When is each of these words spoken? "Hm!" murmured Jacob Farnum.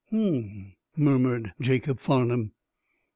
"Hm!" 0.09 0.73
murmured 0.95 1.53
Jacob 1.61 1.99
Farnum. 1.99 2.53